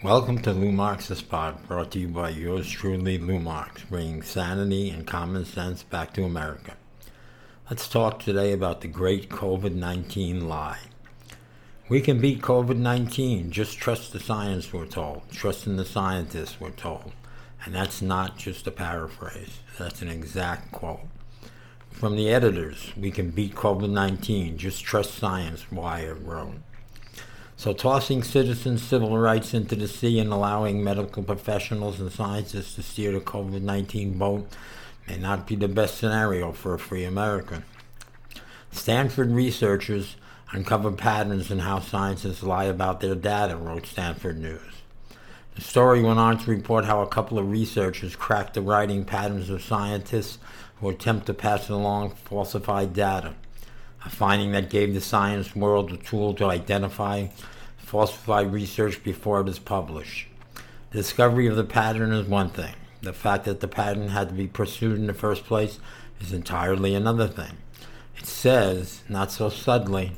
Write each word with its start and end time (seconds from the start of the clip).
Welcome 0.00 0.40
to 0.42 0.52
Lou 0.52 0.70
Marks 0.70 1.08
the 1.08 1.16
Spot, 1.16 1.66
brought 1.66 1.90
to 1.90 1.98
you 1.98 2.06
by 2.06 2.28
yours 2.28 2.70
truly, 2.70 3.18
Lou 3.18 3.40
Marks, 3.40 3.82
bringing 3.82 4.22
sanity 4.22 4.90
and 4.90 5.04
common 5.04 5.44
sense 5.44 5.82
back 5.82 6.12
to 6.12 6.22
America. 6.22 6.76
Let's 7.68 7.88
talk 7.88 8.20
today 8.20 8.52
about 8.52 8.80
the 8.80 8.86
great 8.86 9.28
COVID 9.28 9.74
19 9.74 10.48
lie. 10.48 10.78
We 11.88 12.00
can 12.00 12.20
beat 12.20 12.42
COVID 12.42 12.76
19, 12.76 13.50
just 13.50 13.78
trust 13.78 14.12
the 14.12 14.20
science, 14.20 14.72
we're 14.72 14.86
told. 14.86 15.22
Trust 15.32 15.66
in 15.66 15.74
the 15.74 15.84
scientists, 15.84 16.60
we're 16.60 16.70
told. 16.70 17.10
And 17.64 17.74
that's 17.74 18.00
not 18.00 18.38
just 18.38 18.68
a 18.68 18.70
paraphrase, 18.70 19.58
that's 19.80 20.00
an 20.00 20.08
exact 20.08 20.70
quote. 20.70 21.08
From 21.90 22.14
the 22.14 22.30
editors, 22.30 22.92
we 22.96 23.10
can 23.10 23.30
beat 23.30 23.56
COVID 23.56 23.90
19, 23.90 24.58
just 24.58 24.84
trust 24.84 25.14
science, 25.14 25.72
Wired 25.72 26.22
wrote. 26.22 26.54
So, 27.58 27.72
tossing 27.72 28.22
citizens' 28.22 28.84
civil 28.84 29.18
rights 29.18 29.52
into 29.52 29.74
the 29.74 29.88
sea 29.88 30.20
and 30.20 30.32
allowing 30.32 30.84
medical 30.84 31.24
professionals 31.24 31.98
and 31.98 32.12
scientists 32.12 32.76
to 32.76 32.84
steer 32.84 33.10
the 33.10 33.18
COVID 33.18 33.62
19 33.62 34.16
boat 34.16 34.48
may 35.08 35.18
not 35.18 35.44
be 35.44 35.56
the 35.56 35.66
best 35.66 35.98
scenario 35.98 36.52
for 36.52 36.74
a 36.74 36.78
free 36.78 37.02
America. 37.02 37.64
Stanford 38.70 39.32
researchers 39.32 40.14
uncover 40.52 40.92
patterns 40.92 41.50
in 41.50 41.58
how 41.58 41.80
scientists 41.80 42.44
lie 42.44 42.66
about 42.66 43.00
their 43.00 43.16
data, 43.16 43.56
wrote 43.56 43.86
Stanford 43.86 44.38
News. 44.38 44.74
The 45.56 45.60
story 45.60 46.00
went 46.00 46.20
on 46.20 46.38
to 46.38 46.50
report 46.52 46.84
how 46.84 47.02
a 47.02 47.08
couple 47.08 47.40
of 47.40 47.50
researchers 47.50 48.14
cracked 48.14 48.54
the 48.54 48.62
writing 48.62 49.04
patterns 49.04 49.50
of 49.50 49.64
scientists 49.64 50.38
who 50.76 50.90
attempt 50.90 51.26
to 51.26 51.34
pass 51.34 51.68
along 51.68 52.10
falsified 52.10 52.92
data 52.92 53.34
a 54.04 54.10
finding 54.10 54.52
that 54.52 54.70
gave 54.70 54.94
the 54.94 55.00
science 55.00 55.56
world 55.56 55.92
a 55.92 55.96
tool 55.96 56.34
to 56.34 56.46
identify 56.46 57.26
falsified 57.76 58.52
research 58.52 59.02
before 59.02 59.40
it 59.40 59.48
is 59.48 59.58
published. 59.58 60.28
The 60.90 60.98
discovery 60.98 61.46
of 61.46 61.56
the 61.56 61.64
pattern 61.64 62.12
is 62.12 62.26
one 62.26 62.50
thing. 62.50 62.74
The 63.02 63.12
fact 63.12 63.44
that 63.44 63.60
the 63.60 63.68
pattern 63.68 64.08
had 64.08 64.28
to 64.28 64.34
be 64.34 64.46
pursued 64.46 64.98
in 64.98 65.06
the 65.06 65.14
first 65.14 65.44
place 65.44 65.78
is 66.20 66.32
entirely 66.32 66.94
another 66.94 67.28
thing. 67.28 67.56
It 68.18 68.26
says, 68.26 69.02
not 69.08 69.30
so 69.32 69.48
subtly, 69.48 70.12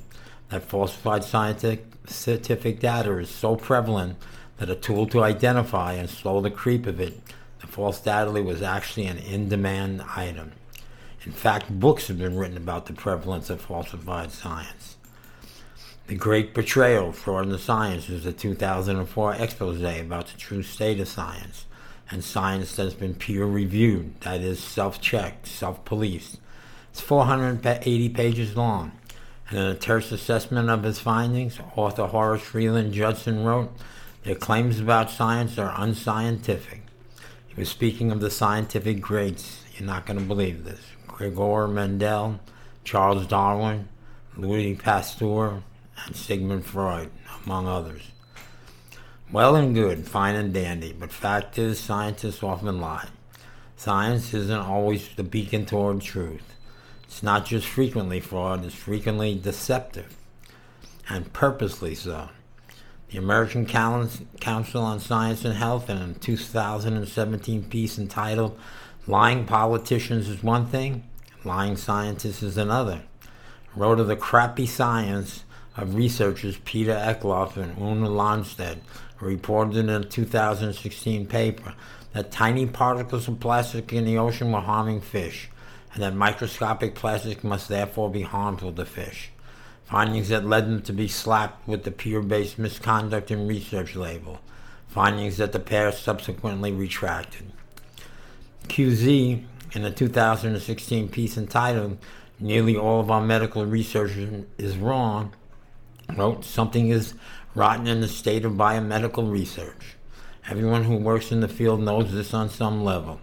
that 0.49 0.63
falsified 0.63 1.23
scientific, 1.23 2.81
data 2.81 3.19
is 3.19 3.31
so 3.31 3.57
prevalent 3.57 4.17
that 4.57 4.71
a 4.71 4.75
tool 4.75 5.07
to 5.09 5.23
identify 5.23 5.93
and 5.93 6.11
slow 6.11 6.41
the 6.41 6.51
creep 6.51 6.87
of 6.87 7.01
it, 7.01 7.21
the 7.61 7.67
false 7.67 8.01
data 8.01 8.31
was 8.31 8.63
actually 8.63 9.07
an 9.07 9.19
in 9.19 9.49
demand 9.49 10.03
item. 10.17 10.53
In 11.25 11.33
fact, 11.33 11.71
books 11.71 12.09
have 12.09 12.19
been 12.19 12.39
written 12.39 12.57
about 12.57 12.87
the 12.87 12.95
prevalence 12.95 13.51
of 13.51 13.61
falsified 13.61 14.33
science. 14.33 14.97
The 16.07 16.15
Great 16.15 16.55
Betrayal, 16.55 17.13
Fraud 17.13 17.45
in 17.45 17.51
the 17.51 17.59
Science 17.59 18.09
is 18.09 18.25
a 18.25 18.33
2004 18.33 19.35
expose 19.35 19.81
about 19.83 20.27
the 20.29 20.39
true 20.39 20.63
state 20.63 20.99
of 20.99 21.09
science 21.09 21.67
and 22.11 22.25
science 22.25 22.75
that's 22.75 22.95
been 22.95 23.15
peer 23.15 23.45
reviewed, 23.45 24.21
that 24.23 24.41
is, 24.41 24.63
self 24.63 25.01
checked, 25.01 25.47
self 25.47 25.85
policed. 25.85 26.39
It's 26.91 27.01
480 27.01 28.09
pages 28.09 28.57
long. 28.57 28.93
And 29.49 29.59
in 29.59 29.67
a 29.67 29.75
terse 29.75 30.11
assessment 30.11 30.71
of 30.71 30.83
his 30.83 30.99
findings, 30.99 31.59
author 31.77 32.07
Horace 32.07 32.43
Freeland 32.43 32.93
Judson 32.93 33.45
wrote, 33.45 33.71
Their 34.25 34.35
claims 34.35 34.81
about 34.81 35.11
science 35.11 35.59
are 35.59 35.75
unscientific. 35.77 36.83
He 37.47 37.55
was 37.61 37.69
speaking 37.69 38.11
of 38.11 38.21
the 38.21 38.31
scientific 38.31 39.01
greats. 39.01 39.65
You're 39.77 39.87
not 39.87 40.07
going 40.07 40.19
to 40.19 40.25
believe 40.25 40.65
this. 40.65 40.81
Gregor 41.21 41.69
Mendel, 41.69 42.41
Charles 42.83 43.27
Darwin, 43.27 43.91
Louis 44.39 44.75
Pasteur, 44.75 45.63
and 46.07 46.17
Sigmund 46.17 46.65
Freud, 46.65 47.11
among 47.45 47.69
others. 47.69 48.01
Well 49.31 49.55
and 49.55 49.75
good, 49.75 50.09
fine 50.09 50.35
and 50.35 50.55
dandy, 50.55 50.95
but 50.99 51.13
fact 51.13 51.59
is, 51.59 51.79
scientists 51.79 52.43
often 52.43 52.81
lie. 52.81 53.09
Science 53.77 54.33
isn't 54.33 54.61
always 54.61 55.11
the 55.11 55.23
beacon 55.23 55.67
toward 55.67 56.01
truth. 56.01 56.55
It's 57.05 57.23
not 57.23 57.45
just 57.45 57.67
frequently 57.67 58.21
fraud, 58.21 58.65
it's 58.65 58.75
frequently 58.75 59.35
deceptive, 59.35 60.17
and 61.07 61.31
purposely 61.35 61.95
so. 61.95 62.31
The 63.11 63.19
American 63.19 63.67
Council 63.67 64.83
on 64.83 65.01
Science 65.01 65.45
and 65.45 65.53
Health, 65.55 65.91
in 65.91 65.99
a 65.99 66.15
2017 66.15 67.65
piece 67.65 67.99
entitled 67.99 68.59
Lying 69.07 69.45
Politicians 69.45 70.27
is 70.27 70.43
One 70.43 70.65
Thing, 70.65 71.05
Lying 71.45 71.77
Scientists 71.77 72.43
is 72.43 72.59
another. 72.59 73.03
Wrote 73.75 73.99
of 73.99 74.09
the 74.09 74.17
crappy 74.17 74.67
science 74.67 75.45
of 75.77 75.95
researchers 75.95 76.59
Peter 76.65 76.93
Eklöv 76.93 77.57
and 77.57 77.79
Oona 77.79 78.09
Lönnstedt, 78.09 78.79
reported 79.21 79.77
in 79.77 79.89
a 79.89 80.05
2016 80.05 81.27
paper 81.27 81.75
that 82.13 82.31
tiny 82.31 82.67
particles 82.67 83.29
of 83.29 83.41
plastic 83.41 83.93
in 83.93 84.05
the 84.05 84.19
ocean 84.19 84.53
were 84.53 84.61
harming 84.61 85.01
fish, 85.01 85.49
and 85.95 86.03
that 86.03 86.15
microscopic 86.15 86.95
plastic 86.95 87.43
must 87.43 87.69
therefore 87.69 88.11
be 88.11 88.23
harmful 88.23 88.73
to 88.73 88.85
fish. 88.85 89.31
Findings 89.85 90.29
that 90.29 90.47
led 90.47 90.67
them 90.67 90.83
to 90.83 90.93
be 90.93 91.09
slapped 91.09 91.67
with 91.67 91.85
the 91.85 91.91
peer 91.91 92.21
based 92.21 92.59
misconduct 92.59 93.31
in 93.31 93.49
research 93.49 93.97
label. 93.97 94.41
Findings 94.89 95.39
that 95.39 95.53
the 95.53 95.59
pair 95.59 95.91
subsequently 95.91 96.73
retracted. 96.73 97.51
QZ 98.69 99.45
in 99.73 99.85
a 99.85 99.91
2016 99.91 101.09
piece 101.09 101.37
entitled 101.37 101.99
Nearly 102.39 102.77
All 102.77 103.01
of 103.01 103.11
Our 103.11 103.21
Medical 103.21 103.67
Research 103.67 104.13
is 104.59 104.77
Wrong, 104.77 105.33
wrote 106.17 106.45
something 106.45 106.89
is 106.89 107.15
rotten 107.55 107.87
in 107.87 108.01
the 108.01 108.09
state 108.09 108.45
of 108.45 108.53
biomedical 108.53 109.31
research. 109.31 109.97
Everyone 110.49 110.85
who 110.85 110.97
works 110.97 111.31
in 111.31 111.41
the 111.41 111.49
field 111.49 111.81
knows 111.81 112.13
this 112.13 112.35
on 112.35 112.49
some 112.49 112.83
level. 112.83 113.21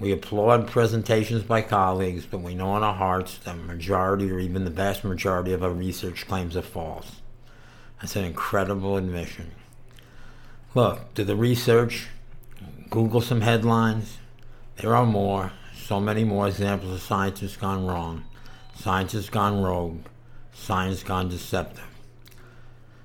We 0.00 0.12
applaud 0.12 0.66
presentations 0.66 1.42
by 1.42 1.60
colleagues, 1.62 2.24
but 2.24 2.40
we 2.40 2.54
know 2.54 2.76
in 2.76 2.82
our 2.82 2.94
hearts 2.94 3.36
that 3.44 3.58
majority 3.58 4.30
or 4.30 4.38
even 4.38 4.64
the 4.64 4.70
vast 4.70 5.04
majority 5.04 5.52
of 5.52 5.62
our 5.62 5.70
research 5.70 6.26
claims 6.26 6.56
are 6.56 6.62
false. 6.62 7.16
That's 8.00 8.16
an 8.16 8.24
incredible 8.24 8.96
admission. 8.96 9.50
Look, 10.74 11.12
do 11.14 11.22
the 11.22 11.36
research, 11.36 12.08
Google 12.88 13.20
some 13.20 13.42
headlines. 13.42 14.16
There 14.80 14.96
are 14.96 15.04
more 15.04 15.52
so 15.74 16.00
many 16.00 16.24
more 16.24 16.48
examples 16.48 16.94
of 16.94 17.02
scientists 17.02 17.58
gone 17.58 17.84
wrong, 17.84 18.24
scientists 18.74 19.28
gone 19.28 19.60
rogue, 19.60 20.06
science 20.54 21.02
gone 21.02 21.28
deceptive. 21.28 21.84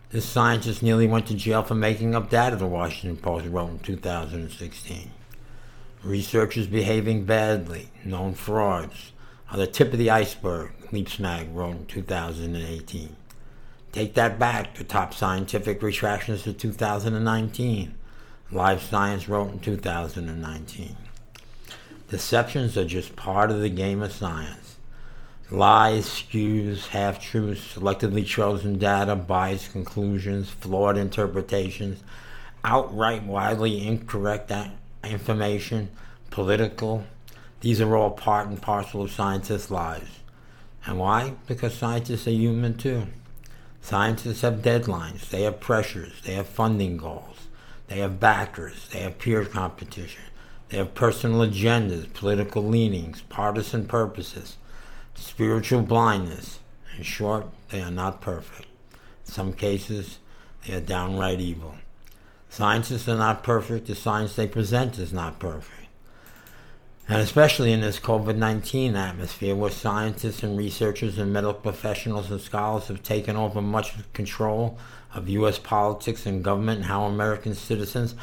This 0.09 0.23
scientist 0.23 0.81
nearly 0.81 1.05
went 1.05 1.27
to 1.27 1.33
jail 1.33 1.63
for 1.63 1.75
making 1.75 2.15
up 2.15 2.29
data, 2.29 2.55
the 2.55 2.65
Washington 2.65 3.17
Post 3.21 3.47
wrote 3.47 3.71
in 3.71 3.79
2016. 3.79 5.11
Researchers 6.01 6.67
behaving 6.67 7.25
badly, 7.25 7.89
known 8.05 8.35
frauds, 8.35 9.11
are 9.51 9.57
the 9.57 9.67
tip 9.67 9.91
of 9.91 9.99
the 9.99 10.09
iceberg, 10.09 10.71
Leapsmag 10.93 11.53
wrote 11.53 11.75
in 11.75 11.85
2018. 11.87 13.17
Take 13.91 14.13
that 14.13 14.39
back, 14.39 14.75
the 14.75 14.85
top 14.85 15.13
scientific 15.13 15.83
retractions 15.83 16.47
of 16.47 16.57
2019, 16.57 17.95
Live 18.49 18.81
Science 18.81 19.27
wrote 19.27 19.51
in 19.51 19.59
2019. 19.59 20.95
Deceptions 22.09 22.77
are 22.77 22.85
just 22.85 23.15
part 23.15 23.49
of 23.49 23.61
the 23.61 23.69
game 23.69 24.03
of 24.03 24.11
science. 24.11 24.75
Lies, 25.49 26.05
skews, 26.05 26.87
half 26.87 27.19
truths, 27.19 27.75
selectively 27.75 28.25
chosen 28.25 28.77
data, 28.77 29.15
biased 29.15 29.71
conclusions, 29.71 30.49
flawed 30.49 30.97
interpretations, 30.97 32.03
outright 32.63 33.23
widely 33.23 33.85
incorrect 33.87 34.51
information, 35.03 35.89
political. 36.29 37.05
These 37.61 37.81
are 37.81 37.95
all 37.95 38.11
part 38.11 38.47
and 38.47 38.61
parcel 38.61 39.03
of 39.03 39.11
scientists' 39.11 39.71
lives. 39.71 40.19
And 40.85 40.99
why? 40.99 41.33
Because 41.47 41.73
scientists 41.75 42.27
are 42.27 42.31
human 42.31 42.77
too. 42.77 43.07
Scientists 43.81 44.41
have 44.41 44.61
deadlines, 44.63 45.29
they 45.29 45.43
have 45.43 45.59
pressures, 45.59 46.13
they 46.23 46.33
have 46.33 46.47
funding 46.47 46.97
goals, 46.97 47.47
they 47.87 47.99
have 47.99 48.19
backers, 48.19 48.89
they 48.89 48.99
have 48.99 49.19
peer 49.19 49.45
competition. 49.45 50.23
They 50.69 50.77
have 50.77 50.95
personal 50.95 51.47
agendas, 51.47 52.11
political 52.13 52.63
leanings, 52.63 53.21
partisan 53.29 53.85
purposes, 53.85 54.57
spiritual 55.13 55.81
blindness. 55.81 56.59
In 56.97 57.03
short, 57.03 57.47
they 57.69 57.81
are 57.81 57.91
not 57.91 58.21
perfect. 58.21 58.67
In 59.25 59.31
some 59.31 59.53
cases, 59.53 60.19
they 60.65 60.73
are 60.73 60.81
downright 60.81 61.39
evil. 61.39 61.75
Scientists 62.49 63.07
are 63.07 63.17
not 63.17 63.43
perfect, 63.43 63.87
the 63.87 63.95
science 63.95 64.35
they 64.35 64.47
present 64.47 64.97
is 64.97 65.11
not 65.11 65.39
perfect. 65.39 65.85
And 67.07 67.21
especially 67.21 67.71
in 67.71 67.81
this 67.81 67.99
COVID 67.99 68.35
19 68.35 68.95
atmosphere 68.95 69.55
where 69.55 69.69
scientists 69.69 70.41
and 70.41 70.57
researchers 70.57 71.19
and 71.19 71.31
medical 71.31 71.53
professionals 71.53 72.31
and 72.31 72.41
scholars 72.41 72.87
have 72.87 73.03
taken 73.03 73.35
over 73.35 73.61
much 73.61 73.93
control 74.13 74.79
of 75.13 75.29
U.S. 75.29 75.59
politics 75.59 76.25
and 76.25 76.43
government 76.43 76.77
and 76.77 76.85
how 76.85 77.03
American 77.03 77.53
citizens 77.53 78.15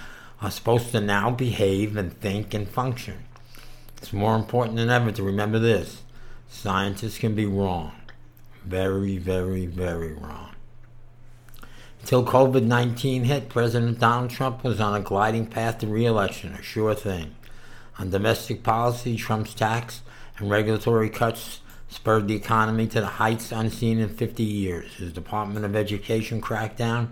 are 0.43 0.51
supposed 0.51 0.91
to 0.91 1.01
now 1.01 1.31
behave 1.31 1.97
and 1.97 2.13
think 2.21 2.53
and 2.53 2.69
function. 2.69 3.25
It's 3.97 4.13
more 4.13 4.35
important 4.35 4.77
than 4.77 4.91
ever 4.91 5.13
to 5.13 5.23
remember 5.23 5.59
this 5.59 6.03
scientists 6.49 7.17
can 7.17 7.35
be 7.35 7.47
wrong. 7.47 7.93
Very, 8.65 9.17
very, 9.17 9.67
very 9.67 10.13
wrong. 10.13 10.55
Until 12.01 12.25
COVID 12.25 12.65
19 12.65 13.25
hit, 13.25 13.49
President 13.49 14.01
Donald 14.01 14.31
Trump 14.31 14.65
was 14.65 14.81
on 14.81 14.95
a 14.95 15.05
gliding 15.05 15.47
path 15.47 15.79
to 15.79 15.87
re 15.87 16.05
election, 16.05 16.53
a 16.53 16.63
sure 16.63 16.95
thing. 16.95 17.35
On 17.99 18.11
domestic 18.11 18.65
policy, 18.65 19.17
Trump's 19.17 19.55
tax 19.55 20.03
and 20.37 20.51
regulatory 20.51 21.09
cuts 21.09 21.61
spurred 21.89 22.27
the 22.27 22.35
economy 22.35 22.89
to 22.89 23.01
the 23.01 23.07
heights 23.07 23.53
unseen 23.53 23.99
in 24.01 24.09
50 24.09 24.43
years. 24.43 24.95
His 24.95 25.13
Department 25.13 25.65
of 25.65 25.77
Education 25.77 26.41
crackdown 26.41 27.09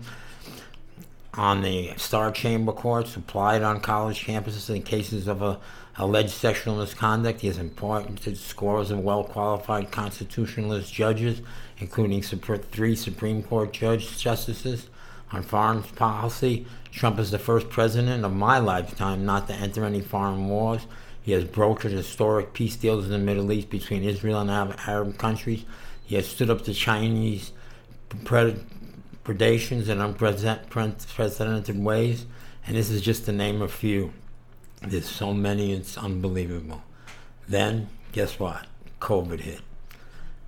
on 1.33 1.61
the 1.61 1.93
Star 1.97 2.31
Chamber 2.31 2.73
courts 2.73 3.15
applied 3.15 3.61
on 3.61 3.79
college 3.79 4.25
campuses 4.25 4.73
in 4.73 4.81
cases 4.83 5.27
of 5.27 5.41
a, 5.41 5.59
alleged 5.95 6.31
sexual 6.31 6.75
misconduct. 6.77 7.41
He 7.41 7.47
has 7.47 7.57
appointed 7.57 8.37
scores 8.37 8.91
of 8.91 8.99
well 8.99 9.23
qualified 9.23 9.91
constitutionalist 9.91 10.93
judges, 10.93 11.41
including 11.77 12.21
three 12.21 12.95
Supreme 12.95 13.43
Court 13.43 13.71
judge 13.71 14.17
justices. 14.17 14.87
On 15.31 15.41
foreign 15.41 15.81
policy, 15.83 16.65
Trump 16.91 17.17
is 17.17 17.31
the 17.31 17.39
first 17.39 17.69
president 17.69 18.25
of 18.25 18.33
my 18.33 18.59
lifetime 18.59 19.25
not 19.25 19.47
to 19.47 19.53
enter 19.53 19.85
any 19.85 20.01
foreign 20.01 20.49
wars. 20.49 20.85
He 21.21 21.31
has 21.31 21.45
brokered 21.45 21.91
historic 21.91 22.51
peace 22.51 22.75
deals 22.75 23.05
in 23.05 23.11
the 23.11 23.17
Middle 23.17 23.51
East 23.51 23.69
between 23.69 24.03
Israel 24.03 24.41
and 24.41 24.51
Arab 24.51 25.17
countries. 25.17 25.63
He 26.03 26.15
has 26.15 26.27
stood 26.27 26.49
up 26.49 26.63
to 26.63 26.73
Chinese 26.73 27.53
predations 29.23 29.87
in 29.87 30.01
unprecedented 30.01 31.83
ways, 31.83 32.25
and 32.65 32.75
this 32.75 32.89
is 32.89 33.01
just 33.01 33.25
to 33.25 33.31
name 33.31 33.61
a 33.61 33.67
few. 33.67 34.13
There's 34.81 35.09
so 35.09 35.33
many, 35.33 35.73
it's 35.73 35.97
unbelievable. 35.97 36.83
Then, 37.47 37.89
guess 38.11 38.39
what? 38.39 38.67
COVID 38.99 39.41
hit. 39.41 39.61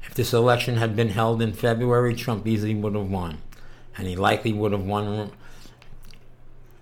If 0.04 0.16
this 0.16 0.34
election 0.34 0.78
had 0.78 0.96
been 0.96 1.10
held 1.10 1.42
in 1.42 1.54
February, 1.54 2.16
Trump 2.16 2.48
easily 2.48 2.76
would 2.76 2.96
have 2.96 3.10
won, 3.10 3.40
and 3.98 4.08
he 4.08 4.16
likely 4.16 4.54
would 4.54 4.72
have 4.72 4.86
won 4.86 5.32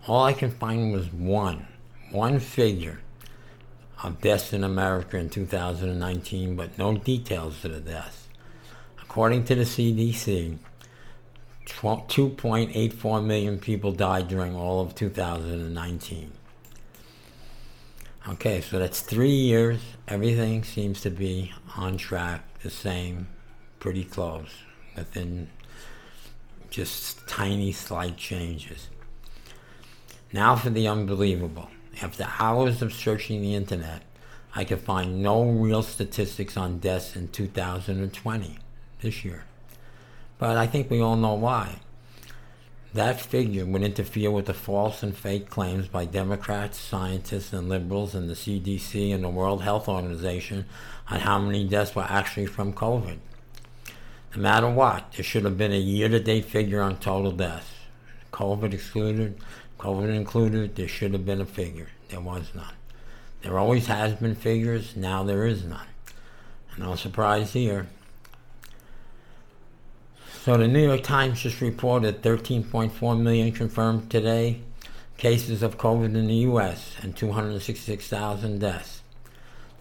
all 0.07 0.23
I 0.23 0.33
could 0.33 0.53
find 0.53 0.91
was 0.91 1.11
one, 1.11 1.67
one 2.11 2.39
figure 2.39 2.99
of 4.03 4.21
deaths 4.21 4.53
in 4.53 4.63
America 4.63 5.17
in 5.17 5.29
2019, 5.29 6.55
but 6.55 6.77
no 6.77 6.97
details 6.97 7.63
of 7.65 7.73
the 7.73 7.79
deaths. 7.79 8.27
According 9.01 9.43
to 9.45 9.55
the 9.55 9.63
CDC, 9.63 10.57
2.84 11.65 13.25
million 13.25 13.59
people 13.59 13.91
died 13.91 14.27
during 14.27 14.55
all 14.55 14.81
of 14.81 14.95
2019. 14.95 16.31
Okay, 18.27 18.61
so 18.61 18.79
that's 18.79 19.01
three 19.01 19.29
years. 19.29 19.79
Everything 20.07 20.63
seems 20.63 21.01
to 21.01 21.09
be 21.09 21.53
on 21.77 21.97
track, 21.97 22.43
the 22.61 22.69
same, 22.69 23.27
pretty 23.79 24.03
close, 24.03 24.49
within 24.95 25.49
just 26.69 27.27
tiny, 27.27 27.71
slight 27.71 28.17
changes. 28.17 28.89
Now 30.31 30.55
for 30.55 30.69
the 30.69 30.87
unbelievable. 30.87 31.69
After 32.01 32.27
hours 32.39 32.81
of 32.81 32.93
searching 32.93 33.41
the 33.41 33.55
internet, 33.55 34.03
I 34.55 34.63
could 34.63 34.79
find 34.79 35.21
no 35.21 35.43
real 35.43 35.83
statistics 35.83 36.57
on 36.57 36.79
deaths 36.79 37.15
in 37.15 37.29
2020, 37.29 38.59
this 39.01 39.25
year. 39.25 39.43
But 40.37 40.57
I 40.57 40.67
think 40.67 40.89
we 40.89 41.01
all 41.01 41.15
know 41.15 41.33
why. 41.33 41.79
That 42.93 43.21
figure 43.21 43.65
would 43.65 43.83
interfere 43.83 44.31
with 44.31 44.47
the 44.47 44.53
false 44.53 45.03
and 45.03 45.15
fake 45.15 45.49
claims 45.49 45.87
by 45.87 46.05
Democrats, 46.05 46.79
scientists, 46.79 47.53
and 47.53 47.69
liberals 47.69 48.15
in 48.15 48.27
the 48.27 48.33
CDC 48.33 49.13
and 49.13 49.23
the 49.23 49.29
World 49.29 49.61
Health 49.61 49.87
Organization 49.87 50.65
on 51.07 51.19
how 51.19 51.37
many 51.37 51.67
deaths 51.67 51.93
were 51.93 52.07
actually 52.09 52.47
from 52.47 52.73
COVID. 52.73 53.17
No 54.35 54.41
matter 54.41 54.69
what, 54.69 55.13
there 55.13 55.23
should 55.23 55.43
have 55.45 55.57
been 55.57 55.73
a 55.73 55.79
year 55.79 56.07
to 56.09 56.19
date 56.19 56.45
figure 56.45 56.81
on 56.81 56.97
total 56.97 57.31
deaths. 57.31 57.73
COVID 58.31 58.73
excluded, 58.73 59.39
COVID 59.79 60.13
included, 60.15 60.75
there 60.75 60.87
should 60.87 61.13
have 61.13 61.25
been 61.25 61.41
a 61.41 61.45
figure. 61.45 61.87
There 62.09 62.21
was 62.21 62.51
none. 62.53 62.73
There 63.41 63.57
always 63.57 63.87
has 63.87 64.13
been 64.15 64.35
figures, 64.35 64.95
now 64.95 65.23
there 65.23 65.45
is 65.45 65.63
none. 65.63 65.87
No 66.77 66.95
surprise 66.95 67.53
here. 67.53 67.87
So 70.43 70.57
the 70.57 70.67
New 70.67 70.87
York 70.87 71.03
Times 71.03 71.41
just 71.41 71.59
reported 71.59 72.21
13.4 72.21 73.19
million 73.19 73.51
confirmed 73.51 74.09
today 74.09 74.61
cases 75.17 75.61
of 75.61 75.77
COVID 75.77 76.15
in 76.15 76.27
the 76.27 76.35
U.S. 76.35 76.95
and 77.01 77.15
266,000 77.15 78.59
deaths. 78.59 78.98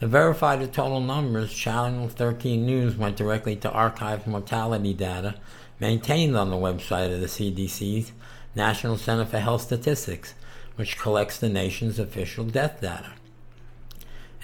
To 0.00 0.06
verify 0.06 0.54
the 0.54 0.68
total 0.68 1.00
numbers, 1.00 1.52
Channel 1.52 2.08
13 2.08 2.64
News 2.64 2.96
went 2.96 3.16
directly 3.16 3.56
to 3.56 3.68
archived 3.68 4.28
mortality 4.28 4.94
data 4.94 5.34
maintained 5.80 6.36
on 6.36 6.50
the 6.50 6.56
website 6.56 7.12
of 7.12 7.20
the 7.20 7.26
CDC's 7.26 8.12
National 8.54 8.96
Center 8.96 9.24
for 9.24 9.40
Health 9.40 9.62
Statistics, 9.62 10.34
which 10.76 10.98
collects 10.98 11.38
the 11.38 11.48
nation's 11.48 11.98
official 11.98 12.44
death 12.44 12.80
data. 12.80 13.14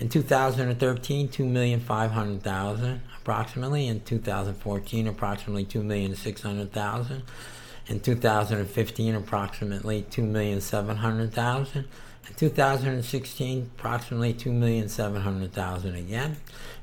In 0.00 0.08
2013, 0.08 1.28
2,500,000 1.28 3.00
approximately. 3.20 3.86
In 3.86 4.00
2014, 4.00 5.06
approximately 5.06 5.66
2,600,000. 5.66 7.22
In 7.86 8.00
2015, 8.00 9.14
approximately 9.14 10.06
2,700,000. 10.10 11.84
In 12.28 12.34
2016, 12.34 13.70
approximately 13.76 14.32
2,700,000 14.32 15.98
again. 15.98 16.36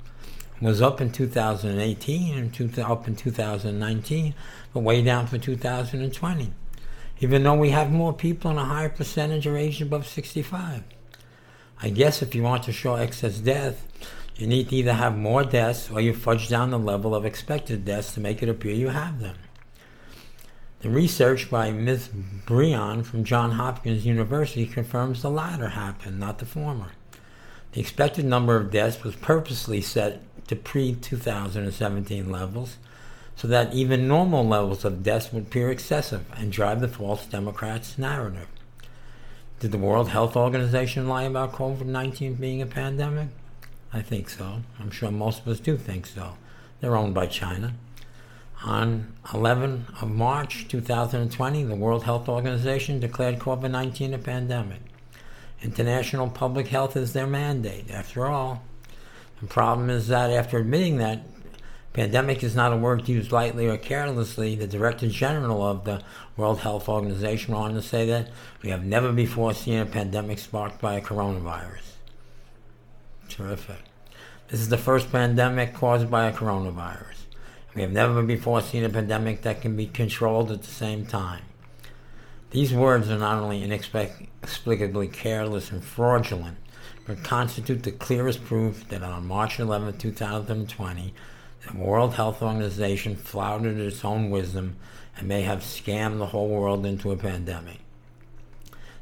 was 0.62 0.82
up 0.82 1.02
in 1.02 1.12
2018 1.12 2.38
and 2.38 2.54
two, 2.54 2.70
up 2.82 3.08
in 3.08 3.16
2019, 3.16 4.34
but 4.74 4.80
way 4.80 5.02
down 5.02 5.28
for 5.28 5.38
2020. 5.38 6.54
Even 7.20 7.44
though 7.44 7.56
we 7.56 7.70
have 7.70 7.92
more 7.92 8.14
people 8.14 8.52
and 8.52 8.60
a 8.60 8.66
higher 8.66 8.90
percentage 8.90 9.48
are 9.48 9.58
aged 9.58 9.82
above 9.82 10.08
65. 10.08 10.84
I 11.82 11.90
guess 11.90 12.22
if 12.22 12.34
you 12.34 12.44
want 12.44 12.64
to 12.64 12.72
show 12.72 12.96
excess 12.96 13.40
death, 13.40 13.86
you 14.38 14.48
need 14.48 14.70
to 14.70 14.76
either 14.76 14.94
have 14.94 15.18
more 15.18 15.44
deaths 15.44 15.90
or 15.90 16.02
you 16.02 16.14
fudge 16.14 16.50
down 16.50 16.72
the 16.72 16.80
level 16.80 17.16
of 17.16 17.26
expected 17.26 17.86
deaths 17.86 18.14
to 18.14 18.20
make 18.20 18.42
it 18.42 18.50
appear 18.50 18.74
you 18.74 18.90
have 18.90 19.20
them. 19.20 19.36
The 20.82 20.90
research 20.90 21.50
by 21.50 21.72
Ms. 21.72 22.10
Briand 22.46 23.08
from 23.08 23.24
Johns 23.24 23.56
Hopkins 23.56 24.06
University 24.06 24.68
confirms 24.68 25.22
the 25.22 25.30
latter 25.30 25.70
happened, 25.70 26.20
not 26.20 26.40
the 26.40 26.46
former. 26.46 26.92
The 27.72 27.82
expected 27.82 28.26
number 28.26 28.56
of 28.56 28.72
deaths 28.72 29.04
was 29.04 29.16
purposely 29.16 29.82
set 29.82 30.22
to 30.48 30.56
pre 30.56 30.96
2017 30.96 32.32
levels 32.32 32.78
so 33.36 33.48
that 33.48 33.74
even 33.74 34.08
normal 34.08 34.48
levels 34.48 34.86
of 34.86 35.04
deaths 35.04 35.32
would 35.34 35.44
appear 35.44 35.70
excessive 35.70 36.26
and 36.38 36.52
drive 36.52 36.80
the 36.80 36.88
false 36.88 37.26
Democrats' 37.26 37.98
narrative. 37.98 38.48
Did 39.60 39.72
the 39.72 39.78
World 39.78 40.10
Health 40.10 40.36
Organization 40.36 41.08
lie 41.08 41.24
about 41.24 41.54
COVID 41.54 41.86
19 41.86 42.36
being 42.36 42.62
a 42.62 42.66
pandemic? 42.66 43.30
I 43.92 44.02
think 44.02 44.30
so. 44.30 44.62
I'm 44.80 44.92
sure 44.92 45.12
most 45.12 45.42
of 45.42 45.48
us 45.48 45.60
do 45.60 45.78
think 45.78 46.06
so. 46.06 46.36
They're 46.80 46.96
owned 46.96 47.14
by 47.14 47.28
China. 47.28 47.74
On 48.64 49.14
11 49.34 49.88
of 50.02 50.10
March 50.10 50.68
2020, 50.68 51.64
the 51.64 51.76
World 51.76 52.04
Health 52.04 52.28
Organization 52.28 53.00
declared 53.00 53.40
COVID 53.40 53.72
19 53.72 54.14
a 54.14 54.18
pandemic. 54.18 54.82
International 55.62 56.30
public 56.30 56.68
health 56.68 56.96
is 56.96 57.14
their 57.14 57.28
mandate. 57.28 57.90
After 57.90 58.28
all, 58.28 58.64
the 59.42 59.48
problem 59.48 59.90
is 59.90 60.08
that 60.08 60.32
after 60.32 60.58
admitting 60.58 60.98
that 60.98 61.24
pandemic 61.94 62.44
is 62.44 62.56
not 62.56 62.74
a 62.74 62.78
word 62.78 63.08
used 63.08 63.32
lightly 63.32 63.68
or 63.68 63.78
carelessly, 63.78 64.56
the 64.56 64.68
Director 64.68 65.08
General 65.08 65.66
of 65.66 65.86
the 65.86 66.02
World 66.36 66.60
Health 66.60 66.90
Organization 66.90 67.54
went 67.54 67.66
on 67.66 67.74
to 67.74 67.82
say 67.82 68.06
that 68.08 68.30
we 68.62 68.70
have 68.70 68.84
never 68.84 69.12
before 69.12 69.54
seen 69.54 69.80
a 69.80 69.86
pandemic 69.86 70.40
sparked 70.40 70.82
by 70.82 70.96
a 70.96 71.02
coronavirus. 71.02 71.94
Terrific. 73.30 73.80
This 74.50 74.60
is 74.60 74.70
the 74.70 74.78
first 74.78 75.12
pandemic 75.12 75.74
caused 75.74 76.12
by 76.12 76.28
a 76.28 76.34
coronavirus. 76.34 77.16
We 77.74 77.82
have 77.82 77.92
never 77.92 78.22
before 78.24 78.62
seen 78.62 78.84
a 78.84 78.90
pandemic 78.90 79.42
that 79.42 79.62
can 79.62 79.76
be 79.76 79.88
controlled 79.88 80.52
at 80.52 80.62
the 80.62 80.72
same 80.72 81.06
time. 81.06 81.44
These 82.52 82.74
words 82.74 83.10
are 83.10 83.18
not 83.18 83.42
only 83.42 83.64
inexplicably 83.64 85.08
careless 85.10 85.72
and 85.72 85.84
fraudulent, 85.84 86.58
but 87.06 87.24
constitute 87.24 87.84
the 87.84 87.92
clearest 87.92 88.44
proof 88.46 88.88
that 88.90 89.04
on 89.04 89.28
March 89.28 89.60
11, 89.60 89.98
2020, 89.98 91.14
the 91.68 91.78
World 91.78 92.16
Health 92.16 92.42
Organization 92.42 93.16
flouted 93.16 93.80
its 93.80 94.04
own 94.04 94.30
wisdom 94.30 94.76
and 95.18 95.28
may 95.28 95.44
have 95.44 95.60
scammed 95.60 96.18
the 96.18 96.28
whole 96.28 96.50
world 96.50 96.86
into 96.86 97.12
a 97.12 97.18
pandemic. 97.18 97.80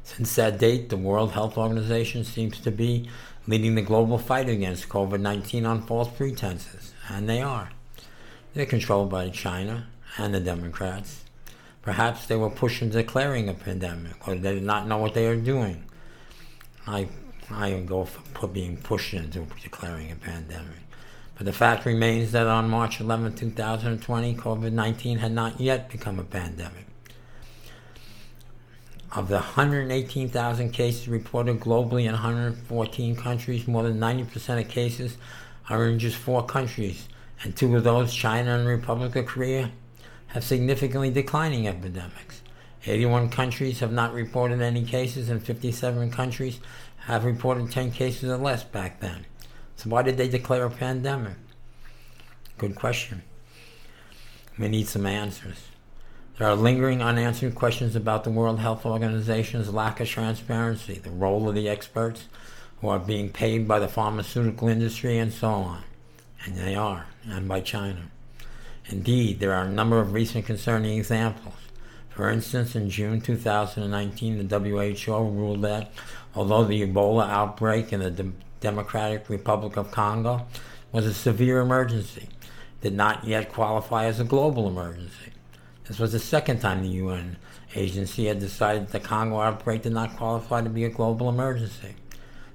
Since 0.02 0.34
that 0.36 0.58
date, 0.58 0.90
the 0.90 0.96
World 0.96 1.32
Health 1.32 1.56
Organization 1.56 2.24
seems 2.24 2.60
to 2.60 2.70
be 2.70 3.08
leading 3.46 3.74
the 3.74 3.82
global 3.82 4.18
fight 4.18 4.48
against 4.48 4.88
COVID 4.88 5.20
19 5.20 5.64
on 5.64 5.86
false 5.86 6.08
pretenses, 6.08 6.92
and 7.08 7.28
they 7.28 7.40
are. 7.40 7.70
They're 8.52 8.66
controlled 8.66 9.10
by 9.10 9.30
China 9.30 9.86
and 10.18 10.34
the 10.34 10.40
Democrats. 10.40 11.24
Perhaps 11.82 12.26
they 12.26 12.36
were 12.36 12.50
pushed 12.50 12.82
into 12.82 12.98
declaring 12.98 13.48
a 13.48 13.54
pandemic, 13.54 14.28
or 14.28 14.36
they 14.36 14.54
did 14.54 14.62
not 14.62 14.86
know 14.86 14.98
what 14.98 15.14
they 15.14 15.26
are 15.26 15.36
doing. 15.36 15.84
I 16.86 17.08
I 17.50 17.70
go 17.80 18.04
for 18.04 18.48
being 18.48 18.76
pushed 18.78 19.14
into 19.14 19.46
declaring 19.62 20.10
a 20.10 20.16
pandemic. 20.16 20.78
But 21.36 21.46
the 21.46 21.52
fact 21.52 21.84
remains 21.84 22.32
that 22.32 22.46
on 22.46 22.70
March 22.70 23.00
11, 23.00 23.34
2020, 23.34 24.34
COVID 24.36 24.72
19 24.72 25.18
had 25.18 25.32
not 25.32 25.60
yet 25.60 25.90
become 25.90 26.18
a 26.18 26.24
pandemic. 26.24 26.86
Of 29.12 29.28
the 29.28 29.36
118,000 29.36 30.70
cases 30.70 31.06
reported 31.06 31.60
globally 31.60 32.04
in 32.04 32.12
114 32.12 33.16
countries, 33.16 33.68
more 33.68 33.82
than 33.82 33.98
90% 33.98 34.60
of 34.60 34.68
cases 34.68 35.16
are 35.68 35.86
in 35.86 35.98
just 35.98 36.16
four 36.16 36.44
countries, 36.44 37.08
and 37.42 37.56
two 37.56 37.76
of 37.76 37.84
those, 37.84 38.14
China 38.14 38.58
and 38.58 38.66
Republic 38.66 39.14
of 39.16 39.26
Korea, 39.26 39.70
have 40.28 40.42
significantly 40.42 41.10
declining 41.10 41.68
epidemics. 41.68 42.42
81 42.86 43.30
countries 43.30 43.80
have 43.80 43.92
not 43.92 44.12
reported 44.12 44.60
any 44.60 44.84
cases, 44.84 45.28
and 45.28 45.42
57 45.42 46.10
countries 46.10 46.58
have 47.06 47.24
reported 47.24 47.70
10 47.70 47.90
cases 47.92 48.30
or 48.30 48.36
less 48.36 48.64
back 48.64 49.00
then. 49.00 49.26
So 49.76 49.90
why 49.90 50.02
did 50.02 50.16
they 50.16 50.28
declare 50.28 50.64
a 50.64 50.70
pandemic? 50.70 51.34
Good 52.58 52.74
question. 52.74 53.22
We 54.58 54.68
need 54.68 54.88
some 54.88 55.06
answers. 55.06 55.68
There 56.38 56.48
are 56.48 56.56
lingering 56.56 57.02
unanswered 57.02 57.54
questions 57.54 57.94
about 57.94 58.24
the 58.24 58.30
World 58.30 58.58
Health 58.58 58.86
Organization's 58.86 59.72
lack 59.72 60.00
of 60.00 60.08
transparency, 60.08 60.94
the 60.94 61.10
role 61.10 61.48
of 61.48 61.54
the 61.54 61.68
experts 61.68 62.24
who 62.80 62.88
are 62.88 62.98
being 62.98 63.28
paid 63.28 63.68
by 63.68 63.78
the 63.78 63.88
pharmaceutical 63.88 64.68
industry, 64.68 65.18
and 65.18 65.32
so 65.32 65.48
on. 65.48 65.82
And 66.44 66.56
they 66.56 66.74
are, 66.74 67.06
and 67.24 67.48
by 67.48 67.60
China. 67.60 68.10
Indeed, 68.88 69.40
there 69.40 69.54
are 69.54 69.64
a 69.64 69.70
number 69.70 70.00
of 70.00 70.12
recent 70.12 70.44
concerning 70.46 70.98
examples. 70.98 71.54
For 72.14 72.30
instance, 72.30 72.76
in 72.76 72.90
June 72.90 73.20
2019, 73.20 74.46
the 74.46 74.58
WHO 74.58 75.28
ruled 75.30 75.62
that 75.62 75.90
although 76.34 76.64
the 76.64 76.86
Ebola 76.86 77.28
outbreak 77.28 77.92
in 77.92 78.00
the 78.00 78.10
De- 78.10 78.32
Democratic 78.60 79.28
Republic 79.28 79.76
of 79.76 79.90
Congo 79.90 80.46
was 80.92 81.06
a 81.06 81.12
severe 81.12 81.60
emergency, 81.60 82.28
did 82.80 82.94
not 82.94 83.24
yet 83.24 83.52
qualify 83.52 84.04
as 84.04 84.20
a 84.20 84.24
global 84.24 84.68
emergency. 84.68 85.32
This 85.88 85.98
was 85.98 86.12
the 86.12 86.20
second 86.20 86.60
time 86.60 86.82
the 86.82 86.88
UN 86.88 87.36
agency 87.74 88.26
had 88.26 88.38
decided 88.38 88.88
the 88.88 89.00
Congo 89.00 89.40
outbreak 89.40 89.82
did 89.82 89.92
not 89.92 90.16
qualify 90.16 90.62
to 90.62 90.70
be 90.70 90.84
a 90.84 90.90
global 90.90 91.28
emergency. 91.28 91.96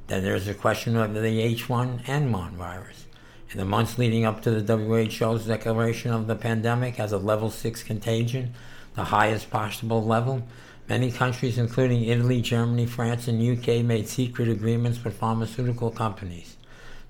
Then 0.08 0.24
there's 0.24 0.46
the 0.46 0.54
question 0.54 0.96
of 0.96 1.14
the 1.14 1.20
H1N1 1.20 2.52
virus. 2.52 3.06
In 3.52 3.58
the 3.58 3.66
months 3.66 3.98
leading 3.98 4.26
up 4.26 4.42
to 4.44 4.52
the 4.52 4.78
WHO's 4.78 5.46
declaration 5.46 6.14
of 6.14 6.28
the 6.28 6.36
pandemic 6.36 7.00
as 7.00 7.12
a 7.12 7.18
level 7.18 7.50
6 7.50 7.84
contagion, 7.84 8.54
the 9.00 9.06
highest 9.06 9.50
possible 9.50 10.04
level, 10.04 10.44
many 10.90 11.10
countries, 11.10 11.58
including 11.58 12.04
Italy, 12.04 12.42
Germany, 12.42 12.86
France, 12.86 13.30
and 13.30 13.40
UK, 13.42 13.82
made 13.82 14.10
secret 14.10 14.50
agreements 14.50 15.02
with 15.02 15.16
pharmaceutical 15.16 15.90
companies. 15.90 16.58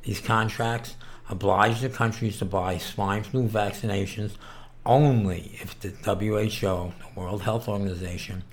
These 0.04 0.20
contracts 0.22 0.96
obliged 1.30 1.82
the 1.82 1.90
countries 1.90 2.38
to 2.38 2.46
buy 2.46 2.78
swine 2.78 3.24
flu 3.24 3.48
vaccinations 3.48 4.34
only 4.86 5.58
if 5.60 5.80
the 5.80 5.90
WHO, 5.90 6.94
the 7.00 7.20
World 7.20 7.42
Health 7.42 7.68
Organization, 7.68 8.44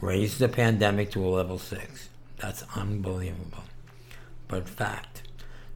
raised 0.00 0.38
the 0.38 0.48
pandemic 0.48 1.10
to 1.10 1.22
a 1.22 1.28
level 1.28 1.58
6. 1.58 2.08
That's 2.38 2.64
unbelievable. 2.74 3.64
But 4.48 4.70
fact. 4.70 5.22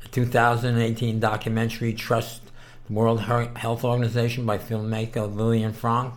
The 0.02 0.08
2018 0.08 1.20
documentary 1.20 1.92
Trust 1.92 2.40
the 2.86 2.94
World 2.94 3.20
Health 3.20 3.84
Organization 3.84 4.46
by 4.46 4.56
filmmaker 4.56 5.34
Lilian 5.34 5.74
Franck 5.74 6.14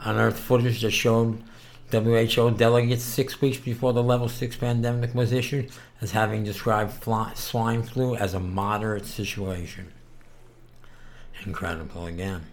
unearthed 0.00 0.38
footage 0.38 0.82
that 0.82 0.90
showed 0.90 1.42
WHO 1.90 2.50
delegates 2.50 3.02
six 3.02 3.40
weeks 3.40 3.56
before 3.56 3.94
the 3.94 4.02
level 4.02 4.28
6 4.28 4.56
pandemic 4.56 5.14
was 5.14 5.32
issued 5.32 5.70
as 6.02 6.10
having 6.10 6.44
described 6.44 6.92
fly, 6.92 7.32
swine 7.34 7.82
flu 7.82 8.14
as 8.14 8.34
a 8.34 8.40
moderate 8.40 9.06
situation. 9.06 9.90
Incredible 11.46 12.06
again. 12.06 12.44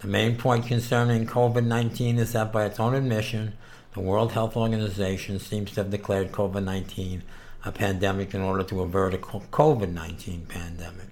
The 0.00 0.08
main 0.08 0.36
point 0.36 0.66
concerning 0.66 1.26
COVID 1.26 1.64
19 1.64 2.18
is 2.18 2.32
that, 2.32 2.52
by 2.52 2.66
its 2.66 2.78
own 2.78 2.94
admission, 2.94 3.54
the 3.94 4.00
World 4.00 4.32
Health 4.32 4.56
Organization 4.56 5.38
seems 5.38 5.70
to 5.70 5.80
have 5.80 5.90
declared 5.90 6.32
COVID 6.32 6.62
19 6.62 7.22
a 7.64 7.72
pandemic 7.72 8.34
in 8.34 8.42
order 8.42 8.62
to 8.62 8.82
avert 8.82 9.14
a 9.14 9.18
COVID 9.18 9.92
19 9.92 10.46
pandemic. 10.46 11.06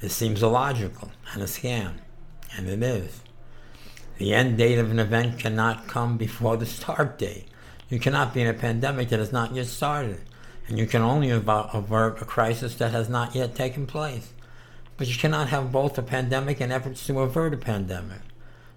This 0.00 0.14
seems 0.14 0.42
illogical 0.42 1.12
and 1.32 1.42
a 1.42 1.46
scam, 1.46 1.94
and 2.56 2.68
it 2.68 2.82
is. 2.82 3.20
The 4.18 4.32
end 4.32 4.56
date 4.56 4.78
of 4.78 4.90
an 4.90 4.98
event 4.98 5.38
cannot 5.38 5.88
come 5.88 6.16
before 6.16 6.56
the 6.56 6.64
start 6.64 7.18
date. 7.18 7.46
You 7.90 8.00
cannot 8.00 8.32
be 8.32 8.40
in 8.40 8.48
a 8.48 8.54
pandemic 8.54 9.10
that 9.10 9.18
has 9.18 9.30
not 9.30 9.54
yet 9.54 9.66
started, 9.66 10.22
and 10.66 10.78
you 10.78 10.86
can 10.86 11.02
only 11.02 11.30
avert 11.30 12.22
a 12.22 12.24
crisis 12.24 12.74
that 12.76 12.92
has 12.92 13.10
not 13.10 13.34
yet 13.34 13.54
taken 13.54 13.86
place. 13.86 14.32
But 14.96 15.08
you 15.08 15.16
cannot 15.16 15.50
have 15.50 15.70
both 15.70 15.98
a 15.98 16.02
pandemic 16.02 16.60
and 16.60 16.72
efforts 16.72 17.06
to 17.06 17.20
avert 17.20 17.52
a 17.52 17.58
pandemic. 17.58 18.20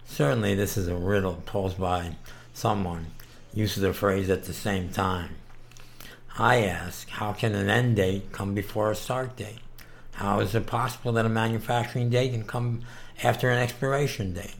Certainly, 0.05 0.55
this 0.55 0.75
is 0.75 0.89
a 0.89 0.96
riddle 0.96 1.41
posed 1.46 1.79
by 1.79 2.17
someone 2.53 3.08
uses 3.53 3.81
the 3.81 3.93
phrase 3.93 4.29
at 4.29 4.43
the 4.43 4.53
same 4.53 4.89
time. 4.89 5.36
I 6.38 6.63
ask, 6.63 7.10
how 7.10 7.31
can 7.31 7.55
an 7.55 7.69
end 7.69 7.96
date 7.96 8.34
come 8.34 8.53
before 8.53 8.91
a 8.91 8.96
start 8.96 9.38
date? 9.38 9.60
How 10.13 10.41
is 10.41 10.53
it 10.53 10.67
possible 10.67 11.13
that 11.13 11.25
a 11.25 11.29
manufacturing 11.29 12.10
date 12.10 12.31
can 12.31 12.43
come 12.43 12.81
after 13.24 13.50
an 13.50 13.58
expiration 13.58 14.34
date? 14.34 14.55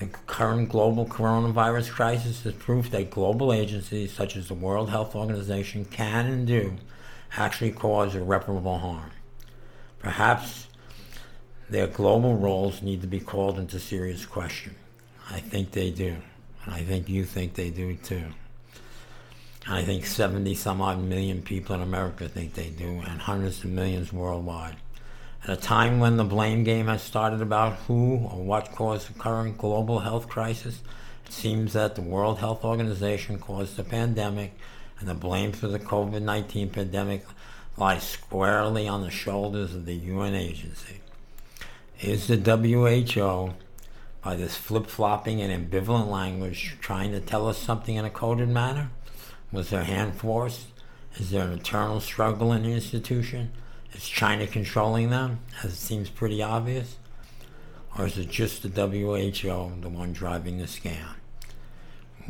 The 0.00 0.06
current 0.06 0.70
global 0.70 1.04
coronavirus 1.04 1.90
crisis 1.90 2.46
is 2.46 2.54
proof 2.54 2.90
that 2.90 3.10
global 3.10 3.52
agencies 3.52 4.14
such 4.14 4.34
as 4.34 4.48
the 4.48 4.54
World 4.54 4.88
Health 4.88 5.14
Organization 5.14 5.84
can 5.84 6.26
and 6.26 6.46
do 6.46 6.78
actually 7.36 7.72
cause 7.72 8.14
irreparable 8.14 8.78
harm. 8.78 9.10
Perhaps 9.98 10.68
their 11.68 11.86
global 11.86 12.36
roles 12.36 12.80
need 12.80 13.02
to 13.02 13.06
be 13.06 13.20
called 13.20 13.58
into 13.58 13.78
serious 13.78 14.24
question. 14.24 14.74
I 15.30 15.38
think 15.38 15.72
they 15.72 15.90
do. 15.90 16.16
And 16.64 16.74
I 16.74 16.82
think 16.82 17.10
you 17.10 17.26
think 17.26 17.52
they 17.52 17.68
do 17.68 17.94
too. 17.94 18.24
And 19.66 19.74
I 19.74 19.82
think 19.84 20.06
70 20.06 20.54
some 20.54 20.80
odd 20.80 21.02
million 21.02 21.42
people 21.42 21.74
in 21.74 21.82
America 21.82 22.26
think 22.26 22.54
they 22.54 22.70
do, 22.70 23.02
and 23.06 23.20
hundreds 23.20 23.62
of 23.64 23.70
millions 23.70 24.14
worldwide. 24.14 24.76
At 25.44 25.50
a 25.50 25.56
time 25.56 26.00
when 26.00 26.18
the 26.18 26.24
blame 26.24 26.64
game 26.64 26.86
has 26.88 27.02
started 27.02 27.40
about 27.40 27.76
who 27.86 28.16
or 28.16 28.44
what 28.44 28.72
caused 28.72 29.08
the 29.08 29.18
current 29.18 29.56
global 29.56 30.00
health 30.00 30.28
crisis, 30.28 30.82
it 31.24 31.32
seems 31.32 31.72
that 31.72 31.94
the 31.94 32.02
World 32.02 32.40
Health 32.40 32.62
Organization 32.62 33.38
caused 33.38 33.76
the 33.76 33.84
pandemic, 33.84 34.52
and 34.98 35.08
the 35.08 35.14
blame 35.14 35.52
for 35.52 35.66
the 35.66 35.78
COVID 35.78 36.20
19 36.20 36.68
pandemic 36.68 37.24
lies 37.78 38.02
squarely 38.02 38.86
on 38.86 39.00
the 39.00 39.10
shoulders 39.10 39.74
of 39.74 39.86
the 39.86 39.94
UN 39.94 40.34
agency. 40.34 41.00
Is 42.00 42.26
the 42.26 42.36
WHO, 42.36 43.54
by 44.22 44.36
this 44.36 44.58
flip 44.58 44.88
flopping 44.88 45.40
and 45.40 45.70
ambivalent 45.70 46.10
language, 46.10 46.76
trying 46.82 47.12
to 47.12 47.20
tell 47.20 47.48
us 47.48 47.56
something 47.56 47.96
in 47.96 48.04
a 48.04 48.10
coded 48.10 48.50
manner? 48.50 48.90
Was 49.50 49.70
their 49.70 49.84
hand 49.84 50.16
forced? 50.16 50.66
Is 51.16 51.30
there 51.30 51.44
an 51.44 51.58
eternal 51.58 52.00
struggle 52.00 52.52
in 52.52 52.64
the 52.64 52.72
institution? 52.72 53.52
Is 53.92 54.08
China 54.08 54.46
controlling 54.46 55.10
them, 55.10 55.40
as 55.62 55.72
it 55.72 55.76
seems 55.76 56.08
pretty 56.08 56.42
obvious? 56.42 56.96
Or 57.98 58.06
is 58.06 58.16
it 58.16 58.30
just 58.30 58.62
the 58.62 58.68
WHO, 58.68 59.80
the 59.80 59.88
one 59.88 60.12
driving 60.12 60.58
the 60.58 60.64
scam? 60.64 61.14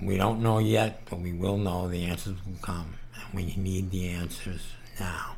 We 0.02 0.16
don't 0.16 0.42
know 0.42 0.58
yet, 0.58 1.02
but 1.10 1.20
we 1.20 1.32
will 1.32 1.58
know 1.58 1.88
the 1.88 2.04
answers 2.04 2.36
will 2.46 2.58
come, 2.62 2.94
and 3.14 3.34
we 3.34 3.54
need 3.56 3.90
the 3.90 4.08
answers 4.08 4.62
now. 4.98 5.36